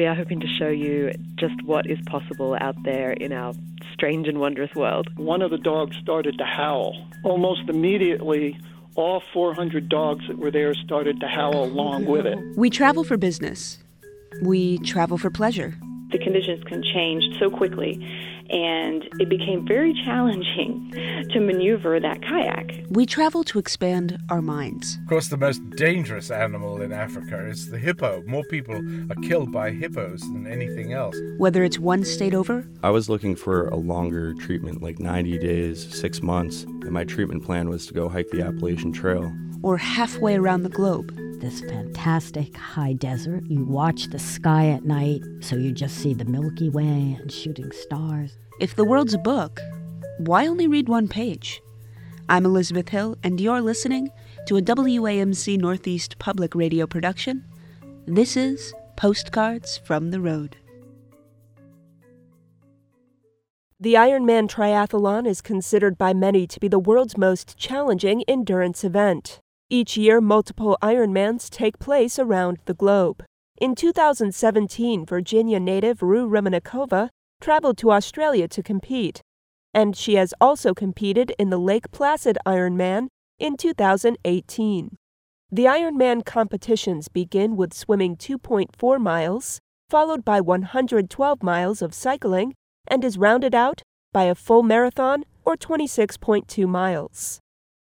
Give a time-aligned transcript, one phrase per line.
[0.00, 3.52] we are hoping to show you just what is possible out there in our
[3.92, 5.10] strange and wondrous world.
[5.18, 6.96] One of the dogs started to howl.
[7.22, 8.58] Almost immediately,
[8.94, 12.38] all 400 dogs that were there started to howl along with it.
[12.56, 13.76] We travel for business.
[14.40, 15.76] We travel for pleasure.
[16.12, 18.00] The conditions can change so quickly
[18.50, 20.90] and it became very challenging
[21.30, 22.84] to maneuver that kayak.
[22.90, 24.98] We travel to expand our minds.
[25.02, 28.22] Of course, the most dangerous animal in Africa is the hippo.
[28.26, 31.16] More people are killed by hippos than anything else.
[31.38, 35.94] Whether it's one state over, I was looking for a longer treatment, like 90 days,
[35.94, 39.32] six months, and my treatment plan was to go hike the Appalachian Trail.
[39.62, 43.44] Or halfway around the globe this fantastic high desert.
[43.46, 47.72] You watch the sky at night, so you just see the Milky Way and shooting
[47.72, 48.36] stars.
[48.60, 49.58] If the world's a book,
[50.18, 51.62] why only read one page?
[52.28, 54.10] I'm Elizabeth Hill, and you're listening
[54.46, 57.44] to a WAMC Northeast public radio production.
[58.06, 60.58] This is Postcards from the Road.
[63.80, 69.40] The Ironman Triathlon is considered by many to be the world's most challenging endurance event.
[69.72, 73.22] Each year, multiple Ironmans take place around the globe.
[73.60, 77.08] In 2017, Virginia native Rue Remennikova
[77.40, 79.22] traveled to Australia to compete,
[79.72, 83.06] and she has also competed in the Lake Placid Ironman
[83.38, 84.96] in 2018.
[85.52, 92.54] The Ironman competitions begin with swimming 2.4 miles, followed by 112 miles of cycling,
[92.88, 97.38] and is rounded out by a full marathon or 26.2 miles.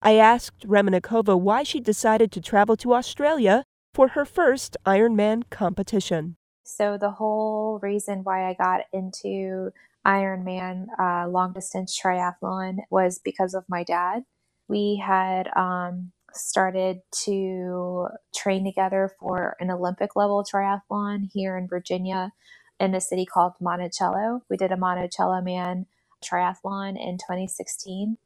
[0.02, 6.38] I asked Remennikova why she decided to travel to Australia for her first Ironman competition.
[6.64, 9.72] So, the whole reason why I got into
[10.06, 14.24] Ironman uh, long distance triathlon was because of my dad.
[14.68, 22.32] We had um, started to train together for an Olympic level triathlon here in Virginia
[22.80, 24.44] in a city called Monticello.
[24.50, 25.88] We did a Monticello Man
[26.24, 28.18] triathlon in 2016.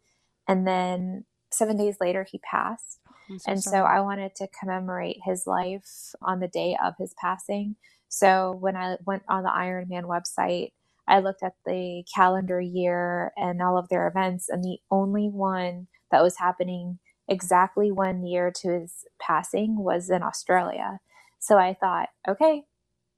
[0.48, 3.00] And then seven days later, he passed.
[3.32, 3.78] Oh, so and sorry.
[3.78, 7.76] so I wanted to commemorate his life on the day of his passing.
[8.10, 10.72] So when I went on the Ironman website,
[11.08, 15.88] I looked at the calendar year and all of their events, and the only one
[16.12, 21.00] that was happening exactly one year to his passing was in Australia.
[21.40, 22.64] So I thought, okay,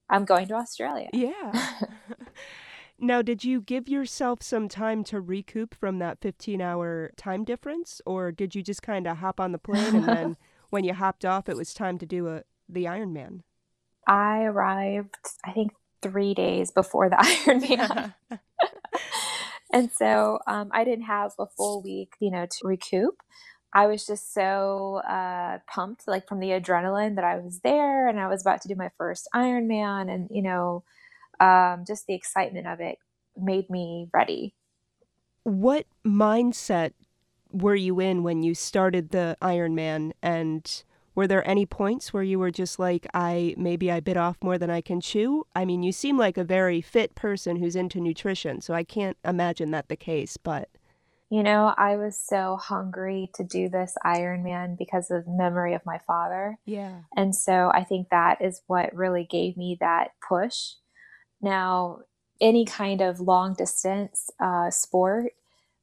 [0.09, 1.09] I'm going to Australia.
[1.13, 1.69] Yeah.
[2.97, 8.01] Now, did you give yourself some time to recoup from that 15 hour time difference,
[8.05, 10.37] or did you just kind of hop on the plane and then
[10.69, 13.41] when you hopped off, it was time to do a, the Ironman?
[14.07, 18.13] I arrived, I think, three days before the Ironman.
[19.73, 23.21] and so um, I didn't have a full week, you know, to recoup.
[23.73, 28.21] I was just so uh, pumped, like from the adrenaline that I was there and
[28.21, 30.85] I was about to do my first Ironman, and you know,
[31.39, 32.97] um, just the excitement of it
[33.37, 34.53] made me ready.
[35.43, 36.93] What mindset
[37.51, 40.11] were you in when you started the Ironman?
[40.21, 44.37] And were there any points where you were just like, I maybe I bit off
[44.41, 45.45] more than I can chew?
[45.55, 49.17] I mean, you seem like a very fit person who's into nutrition, so I can't
[49.23, 50.69] imagine that the case, but.
[51.31, 55.99] You know, I was so hungry to do this Ironman because of memory of my
[56.05, 56.59] father.
[56.65, 56.99] Yeah.
[57.17, 60.73] And so I think that is what really gave me that push
[61.41, 61.99] now,
[62.41, 65.33] any kind of long distance uh, sport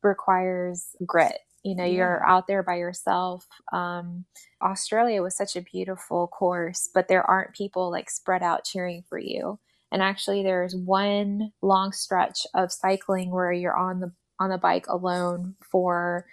[0.03, 1.39] requires grit.
[1.63, 1.97] You know, yeah.
[1.97, 3.47] you're out there by yourself.
[3.73, 4.25] Um,
[4.61, 9.19] Australia was such a beautiful course, but there aren't people like spread out cheering for
[9.19, 9.61] you.
[9.93, 14.87] And actually, there's one long stretch of cycling where you're on the on the bike
[14.89, 16.27] alone for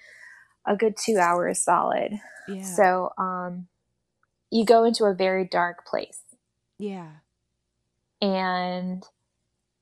[0.66, 2.14] a good two hours solid.
[2.48, 2.64] Yeah.
[2.64, 3.68] So, um,
[4.50, 6.22] you go into a very dark place.
[6.80, 7.10] Yeah.
[8.22, 9.04] And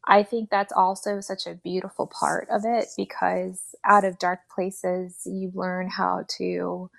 [0.07, 5.21] I think that's also such a beautiful part of it because out of dark places,
[5.25, 6.89] you learn how to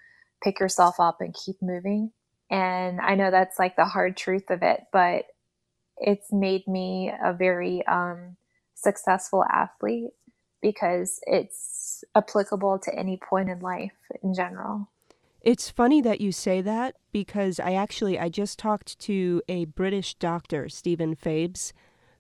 [0.43, 2.13] pick yourself up and keep moving.
[2.51, 5.25] And I know that's like the hard truth of it, but
[5.99, 8.37] it's made me a very um,
[8.75, 10.11] successful athlete
[10.63, 13.93] because it's applicable to any point in life
[14.23, 14.91] in general.
[15.41, 20.15] It's funny that you say that because I actually I just talked to a British
[20.15, 21.73] doctor, Stephen Fabes,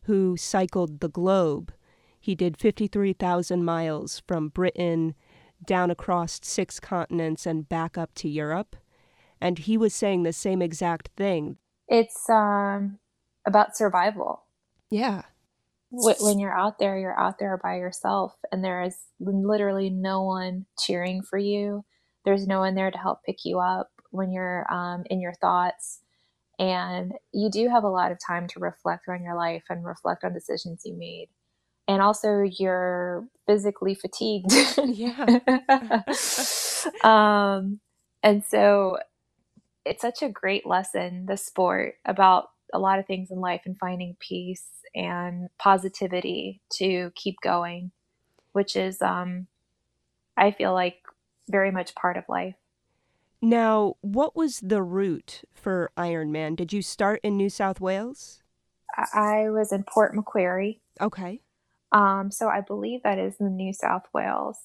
[0.02, 1.72] who cycled the globe.
[2.20, 5.14] He did 53,000 miles from Britain
[5.64, 8.76] down across six continents and back up to Europe.
[9.40, 11.58] And he was saying the same exact thing.
[11.88, 12.98] It's um,
[13.46, 14.44] about survival.
[14.90, 15.22] Yeah.
[15.90, 20.66] When you're out there, you're out there by yourself, and there is literally no one
[20.78, 21.84] cheering for you
[22.28, 26.00] there's no one there to help pick you up when you're um, in your thoughts
[26.58, 30.24] And you do have a lot of time to reflect on your life and reflect
[30.24, 31.30] on decisions you made.
[31.88, 34.52] And also, you're physically fatigued.
[34.78, 35.26] Yeah.
[37.04, 37.80] um,
[38.22, 38.98] and so,
[39.86, 43.78] it's such a great lesson, the sport, about a lot of things in life and
[43.78, 47.92] finding peace and positivity to keep going,
[48.52, 49.48] which is, um,
[50.36, 50.98] I feel like,
[51.48, 52.54] very much part of life.
[53.40, 56.56] Now, what was the route for Ironman?
[56.56, 58.42] Did you start in New South Wales?
[59.14, 60.80] I was in Port Macquarie.
[61.00, 61.40] Okay.
[61.92, 64.58] Um, so I believe that is in New South Wales.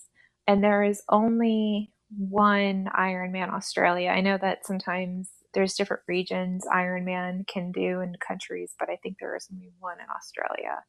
[0.48, 4.10] And there is only one Ironman Australia.
[4.10, 9.18] I know that sometimes there's different regions Ironman can do in countries, but I think
[9.20, 10.84] there is only one in Australia.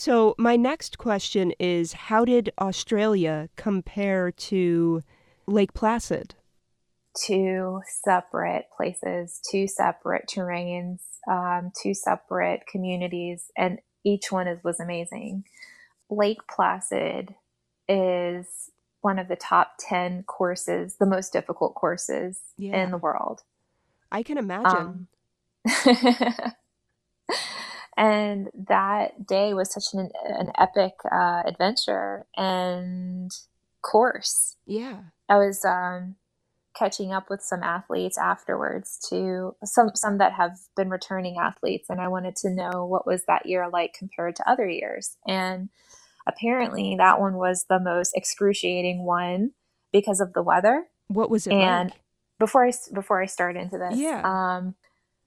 [0.00, 5.02] So, my next question is How did Australia compare to
[5.48, 6.36] Lake Placid?
[7.20, 14.78] Two separate places, two separate terrains, um, two separate communities, and each one is, was
[14.78, 15.42] amazing.
[16.08, 17.34] Lake Placid
[17.88, 22.84] is one of the top 10 courses, the most difficult courses Yeah.
[22.84, 23.42] in the world.
[24.12, 25.08] I can imagine.
[25.66, 26.54] Um,
[27.98, 33.30] and that day was such an, an epic uh, adventure and
[33.82, 34.56] course.
[34.66, 35.00] yeah.
[35.28, 36.14] I was um,
[36.74, 42.00] catching up with some athletes afterwards too, some some that have been returning athletes, and
[42.00, 45.16] I wanted to know what was that year like compared to other years.
[45.26, 45.68] And
[46.26, 49.52] apparently, that one was the most excruciating one
[49.92, 50.84] because of the weather.
[51.08, 52.00] What was it And like?
[52.38, 54.22] before I before I start into this, Yeah.
[54.24, 54.74] um,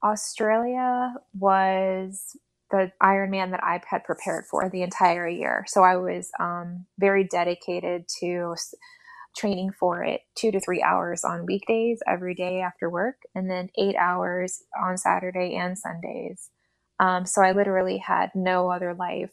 [0.02, 2.36] Australia was
[2.72, 5.64] the Ironman that I had prepared for the entire year.
[5.68, 8.56] So I was um, very dedicated to
[9.36, 13.68] training for it, two to three hours on weekdays every day after work, and then
[13.78, 16.50] eight hours on Saturday and Sundays.
[16.98, 19.30] Um, so I literally had no other life.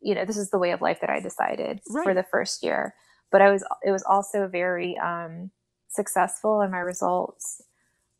[0.00, 2.94] You know, this is the way of life that I decided for the first year.
[3.30, 5.50] But I was, it was also very um,
[5.88, 7.62] successful in my results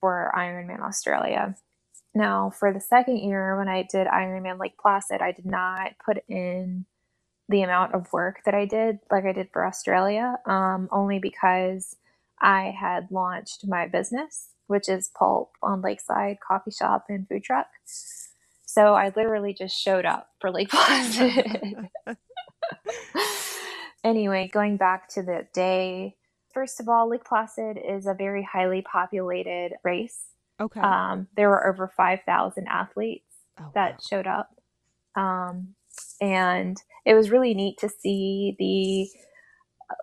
[0.01, 1.55] for Ironman Australia.
[2.15, 6.19] Now, for the second year, when I did Ironman Lake Placid, I did not put
[6.29, 6.85] in
[7.49, 11.97] the amount of work that I did, like I did for Australia, um, only because
[12.41, 17.69] I had launched my business, which is Pulp on Lakeside Coffee Shop and Food Truck.
[18.67, 21.89] So I literally just showed up for Lake Placid.
[24.05, 26.17] anyway, going back to the day,
[26.55, 30.32] first of all, Lake Placid is a very highly populated race.
[30.63, 30.81] Okay.
[30.81, 33.25] Um, there were over 5,000 athletes
[33.61, 33.99] oh, that wow.
[34.09, 34.51] showed up.
[35.17, 35.75] Um,
[36.21, 39.09] and it was really neat to see the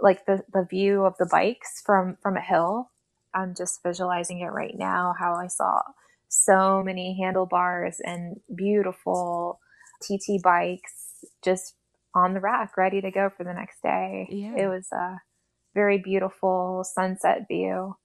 [0.01, 2.91] like the, the view of the bikes from from a hill.
[3.33, 5.81] I'm just visualizing it right now how I saw
[6.27, 9.59] so many handlebars and beautiful
[10.03, 11.75] TT bikes just
[12.15, 14.27] on the rack ready to go for the next day.
[14.29, 14.55] Yeah.
[14.55, 15.17] It was a
[15.73, 17.95] very beautiful sunset view.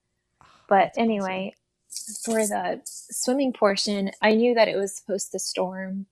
[0.69, 0.99] But That's
[1.49, 1.63] awesome.
[2.25, 6.06] For the swimming portion, I knew that it was supposed to storm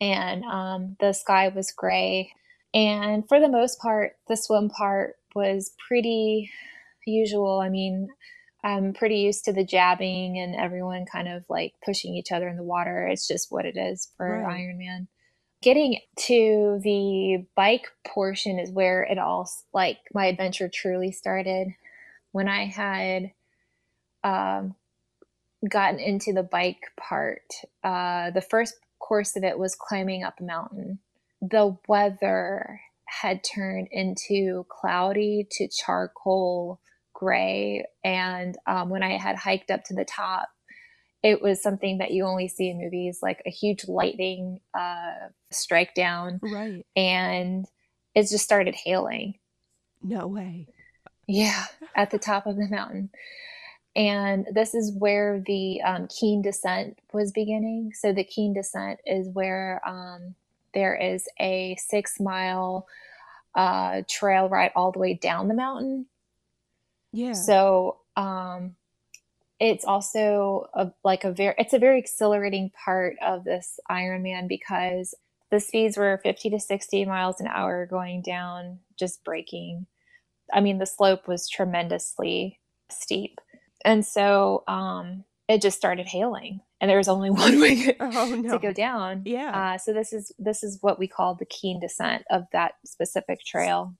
[0.00, 2.32] and um, the sky was gray.
[2.74, 6.50] And for the most part, the swim part was pretty
[7.06, 7.60] usual.
[7.60, 8.08] I mean,
[8.64, 12.56] I'm pretty used to the jabbing and everyone kind of like pushing each other in
[12.56, 13.06] the water.
[13.08, 14.60] It's just what it is for Right.
[14.60, 15.08] Ironman.
[15.62, 21.68] Getting to the bike portion is where it all like my adventure truly started.
[22.32, 23.32] When I had
[24.24, 24.74] um,
[25.68, 27.42] gotten into the bike part,
[27.82, 30.98] uh, the first course of it was climbing up a mountain.
[31.40, 36.80] The weather had turned into cloudy to charcoal
[37.12, 37.84] gray.
[38.02, 40.48] And um, when I had hiked up to the top,
[41.22, 45.94] it was something that you only see in movies like a huge lightning uh, strike
[45.94, 46.84] down, Right.
[46.96, 47.64] and
[48.14, 49.34] it just started hailing.
[50.02, 50.66] No way.
[51.26, 51.64] Yeah,
[51.96, 53.08] at the top of the mountain.
[53.96, 57.92] And this is where the um, Keene Descent was beginning.
[57.94, 60.34] So, the Keene Descent is where um,
[60.72, 62.88] there is a six mile
[63.54, 66.06] uh, trail ride all the way down the mountain.
[67.12, 67.34] Yeah.
[67.34, 68.74] So, um,
[69.60, 75.14] it's also a, like a very, it's a very exhilarating part of this Ironman because
[75.50, 79.86] the speeds were 50 to 60 miles an hour going down, just braking.
[80.52, 82.58] I mean, the slope was tremendously
[82.90, 83.40] steep.
[83.84, 88.52] And so um, it just started hailing, and there was only one way oh no.
[88.52, 89.22] to go down.
[89.24, 89.74] Yeah.
[89.74, 93.44] Uh, so this is this is what we call the Keene descent of that specific
[93.44, 93.94] trail.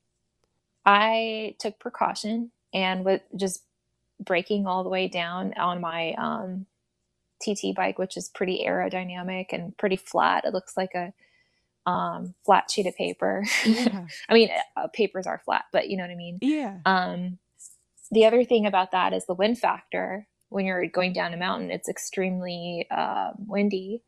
[0.87, 3.65] I took precaution and with just
[4.21, 6.67] braking all the way down on my um,
[7.43, 10.45] TT bike, which is pretty aerodynamic and pretty flat.
[10.45, 11.13] It looks like a
[11.91, 13.45] um, flat sheet of paper.
[13.65, 14.07] Yeah.
[14.29, 16.39] I mean, uh, papers are flat, but you know what I mean.
[16.41, 16.79] Yeah.
[16.85, 17.39] Um,
[18.11, 20.27] the other thing about that is the wind factor.
[20.49, 24.03] When you're going down a mountain, it's extremely uh, windy,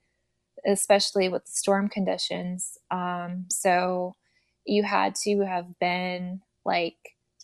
[0.67, 2.79] especially with storm conditions.
[2.91, 4.15] Um, so
[4.65, 6.97] you had to have been like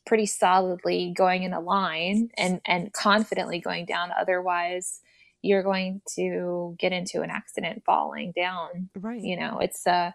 [0.06, 4.10] pretty solidly going in a line and and confidently going down.
[4.18, 5.00] Otherwise,
[5.42, 8.90] you're going to get into an accident falling down.
[8.94, 9.20] Right.
[9.20, 10.12] You know, it's uh,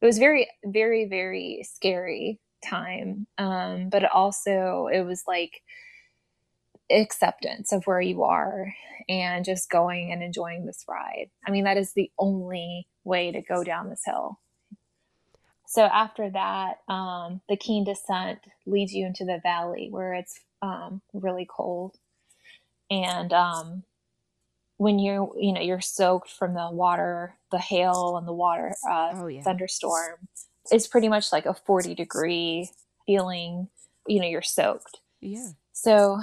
[0.00, 3.26] it was very very very scary time.
[3.38, 5.62] Um, but also it was like
[6.90, 8.74] acceptance of where you are
[9.08, 11.30] and just going and enjoying this ride.
[11.46, 14.38] I mean, that is the only way to go down this hill.
[15.66, 21.00] So after that, um, the Keene descent leads you into the valley where it's um,
[21.12, 21.94] really cold,
[22.90, 23.84] and um,
[24.78, 29.12] when you're you know you're soaked from the water, the hail and the water uh,
[29.14, 29.42] Oh, yeah.
[29.42, 30.26] thunderstorm,
[30.70, 32.70] it's pretty much like a forty degree
[33.06, 33.68] feeling.
[34.06, 35.00] You know, you're soaked.
[35.20, 35.50] Yeah.
[35.72, 36.20] So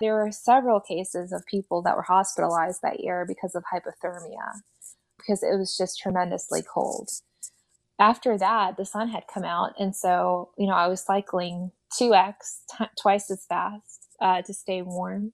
[0.00, 4.60] there were several cases of people that were hospitalized that year because of hypothermia,
[5.18, 7.10] because it was just tremendously cold.
[7.98, 12.14] After that, the sun had come out, and so you know I was cycling two
[12.14, 15.32] x t- twice as fast uh, to stay warm,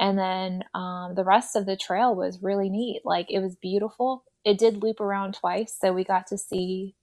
[0.00, 3.02] and then um, the rest of the trail was really neat.
[3.04, 4.24] Like it was beautiful.
[4.44, 6.94] It did loop around twice, so we got to see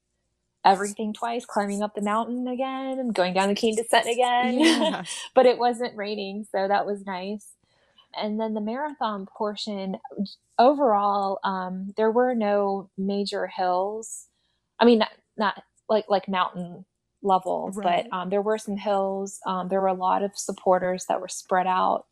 [0.66, 4.60] everything twice, climbing up the mountain again and going down the Keene Descent again.
[4.60, 5.04] Yeah.
[5.36, 7.48] but it wasn't raining, so that was nice.
[8.18, 9.98] And then the marathon portion,
[10.60, 14.28] overall, um, there were no major hills.
[14.80, 16.86] I mean, not, not like like mountain
[17.24, 18.08] levels, Right.
[18.12, 19.40] but um, there were some hills.
[19.48, 22.06] Um, there were a lot of supporters that were spread out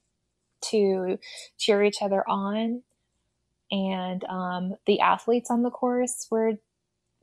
[0.72, 1.19] to
[1.60, 2.83] cheer each other on,
[3.72, 6.53] and um, the athletes on the course were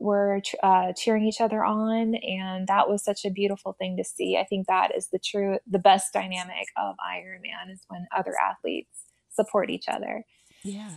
[0.01, 4.37] were uh, cheering each other on, and that was such a beautiful thing to see.
[4.37, 8.89] I think that is the true, the best dynamic of Ironman is when other athletes
[9.29, 10.23] support each other.
[10.63, 10.91] Yeah.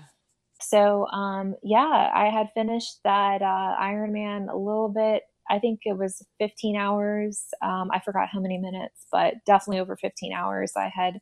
[0.61, 5.25] So, um, yeah, I had finished that uh, Ironman a little bit.
[5.51, 7.45] I think it was 15 hours.
[7.61, 10.73] Um, I forgot how many minutes, but definitely over 15 hours.
[10.77, 11.21] I had,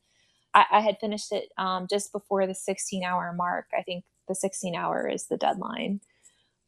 [0.55, 3.67] I, I had finished it um, just before the 16 hour mark.
[3.77, 6.01] I think the 16 hour is the deadline,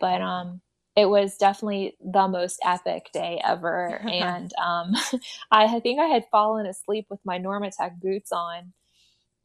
[0.01, 0.61] but um,
[0.97, 4.03] it was definitely the most epic day ever.
[4.09, 4.95] and um,
[5.51, 8.73] I, think I had fallen asleep with my Normatec boots on.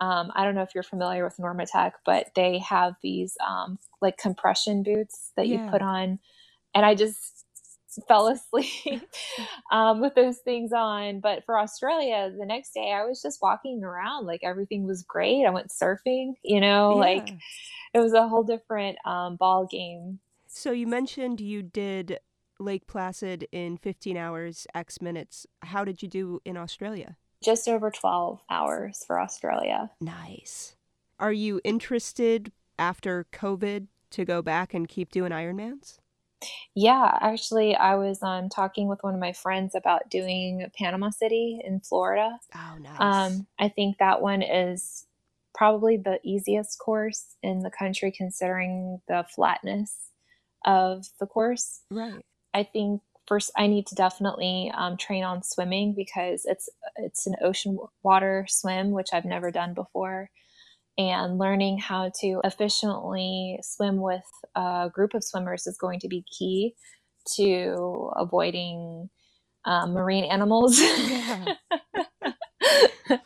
[0.02, 4.18] Um, I don't know if you're familiar with Normatec, but they have these um, like
[4.18, 5.56] compression boots that Yeah.
[5.56, 6.20] you put on,
[6.76, 7.46] and I just
[8.08, 9.04] fell asleep
[9.72, 11.20] um, with those things on.
[11.20, 15.46] But for Australia, the next day I was just walking around like everything was great.
[15.46, 17.30] I went surfing, you know, like
[17.94, 20.20] it was a whole different um, ball game.
[20.52, 22.20] So you mentioned you did
[22.60, 25.46] Lake Placid in 15 hours, X minutes.
[25.62, 27.18] How did you do in Australia?
[27.42, 29.92] Just over 12 hours for Australia.
[30.02, 30.76] Nice.
[31.20, 36.00] Are you interested after COVID to go back and keep doing Ironmans?
[36.74, 41.60] Yeah, actually, I was um, talking with one of my friends about doing Panama City
[41.64, 42.40] in Florida.
[42.56, 42.98] Oh, nice.
[43.00, 45.06] Um, I think that one is
[45.54, 50.09] probably the easiest course in the country considering the flatness
[50.66, 51.82] of the course.
[51.92, 52.24] right.
[52.54, 57.36] I think first I need to definitely um, train on swimming because it's it's an
[57.42, 60.30] ocean water swim, which I've never done before,
[60.98, 64.26] and learning how to efficiently swim with
[64.56, 66.74] a group of swimmers is going to be key
[67.36, 69.10] to avoiding
[69.66, 70.80] um, marine animals.
[70.80, 71.46] Yeah.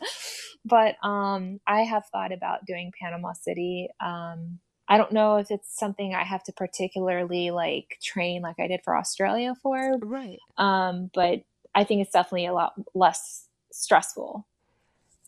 [0.64, 3.88] but um, I have thought about doing Panama City.
[4.04, 8.68] Um, I don't know if it's something I have to particularly like train like I
[8.68, 10.42] did for Australia for, Right.
[10.58, 14.46] um, but I think it's definitely a lot less stressful.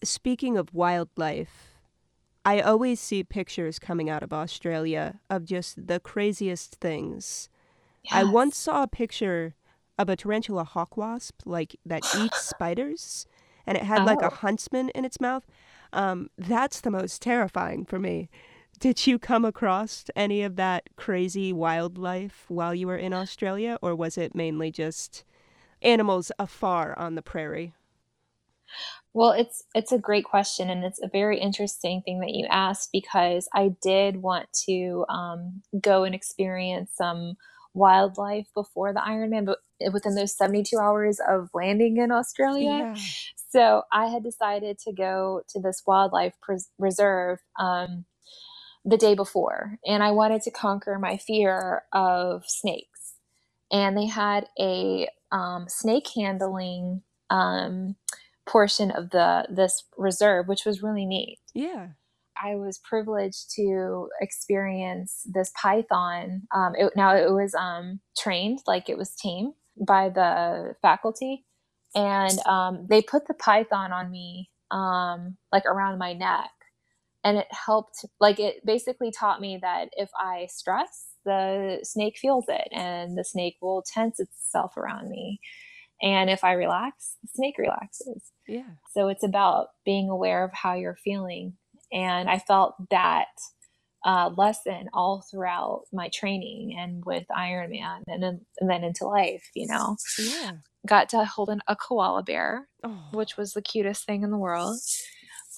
[0.04, 1.78] Speaking of wildlife,
[2.44, 7.48] I always see pictures coming out of Australia of just the craziest things.
[8.12, 9.56] I once saw a picture
[9.98, 13.26] of a tarantula hawk wasp, like that eats spiders,
[13.66, 14.38] and it had like a Oh.
[14.42, 15.46] huntsman in its mouth.
[15.92, 18.30] Um, that's the most terrifying for me.
[18.78, 23.94] Did you come across any of that crazy wildlife while you were in Australia, or
[23.94, 25.24] was it mainly just
[25.80, 27.74] animals afar on the prairie?
[29.14, 32.90] Well, it's it's a great question, and it's a very interesting thing that you asked
[32.92, 37.36] because I did want to um, go and experience some
[37.72, 39.58] wildlife before the Ironman, but
[39.92, 42.92] within those seventy two hours of landing in Australia.
[43.48, 47.38] So I had decided to go to this wildlife pres- reserve.
[47.58, 48.04] Um,
[48.86, 53.14] the day before, and I wanted to conquer my fear of snakes.
[53.72, 57.96] And they had a um, snake handling um,
[58.46, 61.38] portion of the this reserve, which was really neat.
[61.52, 61.88] Yeah.
[62.42, 66.42] I was privileged to experience this python.
[66.54, 69.52] Um, it, now it was um, trained, like it was tame
[69.84, 71.44] by the faculty,
[71.94, 76.50] and um, they put the python on me, um, like around my neck,
[77.26, 78.04] and it helped.
[78.20, 83.24] Like it basically taught me that if I stress, the snake feels it, and the
[83.24, 85.40] snake will tense itself around me.
[86.02, 88.22] And if I relax, the snake relaxes.
[88.46, 88.70] Yeah.
[88.94, 91.54] So it's about being aware of how you're feeling
[91.92, 93.28] and I felt that
[94.04, 99.48] uh, lesson all throughout my training and with Ironman and then, and then into life,
[99.54, 99.96] you know.
[100.18, 100.52] Yeah.
[100.86, 103.08] Got to hold an, a koala bear, Oh.
[103.12, 104.78] which was the cutest thing in the world.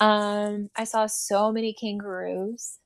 [0.01, 2.79] Um, I saw so many kangaroos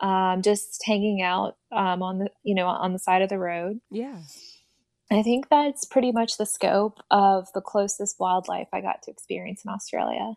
[0.00, 3.80] um, just hanging out um, on the, you know, on the side of the road.
[3.90, 4.18] Yeah.
[5.10, 9.64] I think that's pretty much the scope of the closest wildlife I got to experience
[9.64, 10.34] in Australia.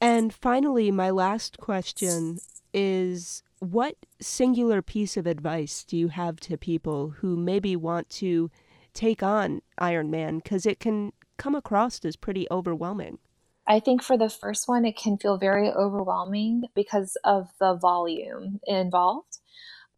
[0.00, 2.38] And finally, my last question
[2.72, 8.50] is what singular piece of advice do you have to people who maybe want to
[8.94, 10.42] take on Ironman?
[10.42, 13.18] Because it can come across as pretty overwhelming.
[13.66, 18.60] I think for the first one, it can feel very overwhelming because of the volume
[18.66, 19.38] involved.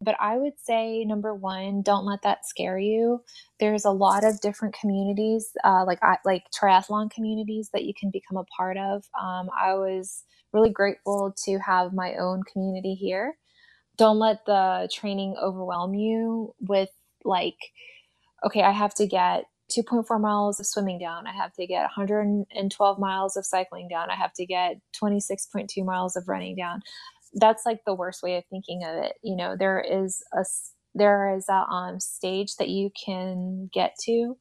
[0.01, 3.23] But I would say, number one, don't let that scare you.
[3.59, 8.37] There's a lot of different communities, uh, like like triathlon communities that you can become
[8.37, 9.05] a part of.
[9.19, 13.37] Um, I was really grateful to have my own community here.
[13.97, 16.89] Don't let the training overwhelm you with
[17.23, 17.57] like,
[18.45, 21.27] okay, I have to get 2.4 miles of swimming down.
[21.27, 24.09] I have to get 112 miles of cycling down.
[24.09, 26.81] I have to get 26.2 miles of running down.
[27.33, 29.13] That's like the worst way of thinking of it.
[29.23, 30.45] You know, there is a
[30.97, 34.37] there is a um, stage that you can get to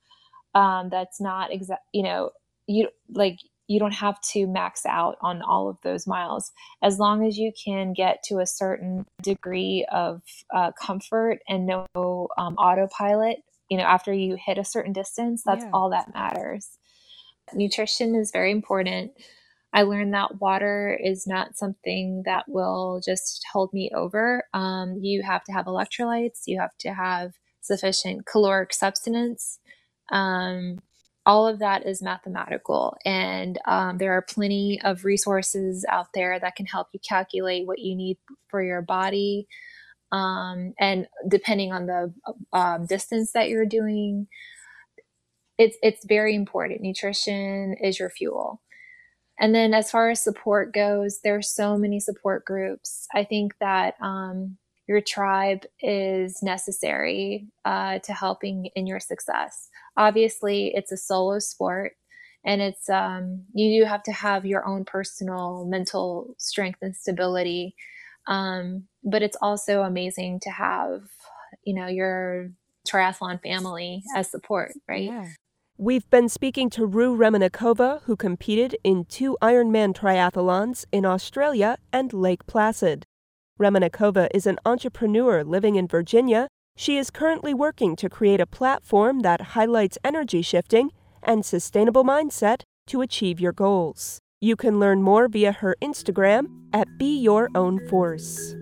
[0.55, 1.83] um, that's not exact.
[1.93, 2.31] You know,
[2.67, 7.27] you like you don't have to max out on all of those miles as long
[7.27, 10.23] as you can get to a certain degree of
[10.55, 11.87] uh, comfort and no
[12.37, 13.39] um, autopilot
[13.71, 15.71] you know after you hit a certain distance that's Yeah.
[15.73, 16.79] all that matters.
[17.55, 19.13] Nutrition is very important.
[19.73, 24.45] I learned that water is not something that will just hold me over.
[24.55, 29.59] Um, you have to have electrolytes you have to have sufficient caloric substance.
[30.13, 30.81] Um,
[31.27, 36.57] all of that is mathematical and um, there are plenty of resources out there that
[36.57, 39.47] can help you calculate what you need for your body
[40.13, 42.13] um, and depending on the
[42.53, 44.27] um, distance that you're doing
[45.59, 46.81] it's it's very important.
[46.81, 48.61] Nutrition is your fuel.
[49.39, 53.07] And then as far as support goes there's so many support groups.
[53.15, 59.69] I think that um, your tribe is necessary uh, to helping in your success.
[59.97, 61.93] Obviously it's a solo sport
[62.45, 67.75] and it's um, you do have to have your own personal mental strength and stability
[68.27, 71.03] um, but it's also amazing to have
[71.65, 72.51] you know your
[72.89, 75.29] triathlon family as support right Yeah.
[75.77, 82.13] We've been speaking to Rue Remenikova, who competed in two Ironman triathlons in Australia and
[82.13, 83.05] Lake Placid.
[83.61, 86.47] Remenikova is an entrepreneur living in Virginia.
[86.77, 90.93] She is currently working to create a platform that highlights energy shifting
[91.25, 94.21] and sustainable mindset to achieve your goals.
[94.45, 98.55] You can learn more via her Instagram at Be Your Own Force.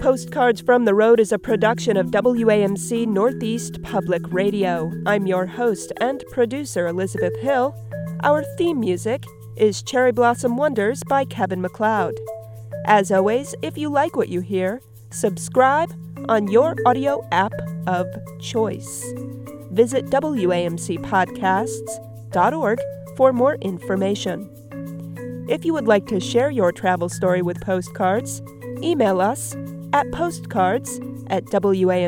[0.00, 4.90] Postcards from the Road is a production of WAMC Northeast Public Radio.
[5.06, 7.76] I'm your host and producer, Elizabeth Hill.
[8.24, 9.22] Our theme music
[9.56, 12.18] is Cherry Blossom Wonders by Kevin MacLeod.
[12.84, 15.94] As always, if you like what you hear, subscribe
[16.28, 17.52] on your audio app
[17.86, 18.08] of
[18.40, 19.04] choice.
[19.70, 22.80] Visit WAMCpodcasts.org
[23.16, 24.50] for more information.
[25.46, 28.42] If you would like to share your travel story with postcards,
[28.82, 29.54] email us
[29.92, 32.04] at postcards at wamc.org.